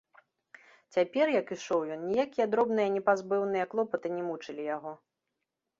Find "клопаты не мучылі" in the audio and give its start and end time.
3.75-4.63